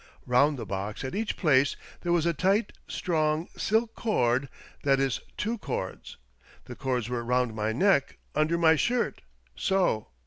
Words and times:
Bound 0.25 0.57
the 0.57 0.65
box 0.65 1.03
at 1.03 1.13
each 1.13 1.37
place 1.37 1.75
there 2.01 2.11
was 2.11 2.25
a 2.25 2.33
tight, 2.33 2.73
strong, 2.87 3.47
silk 3.55 3.93
cord— 3.93 4.49
that 4.83 4.99
is 4.99 5.19
two 5.37 5.59
cords. 5.59 6.17
The 6.65 6.75
cords 6.75 7.07
were 7.07 7.23
round 7.23 7.53
my 7.55 7.71
neck, 7.71 8.17
under 8.33 8.57
my 8.57 8.75
shirt, 8.75 9.21
so. 9.55 10.07